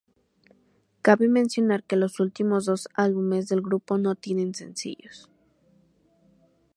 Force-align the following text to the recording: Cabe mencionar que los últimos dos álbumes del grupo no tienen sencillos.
Cabe 1.03 1.27
mencionar 1.27 1.83
que 1.83 1.95
los 1.95 2.19
últimos 2.19 2.65
dos 2.65 2.87
álbumes 2.95 3.49
del 3.49 3.61
grupo 3.61 3.99
no 3.99 4.15
tienen 4.15 4.55
sencillos. 4.55 5.29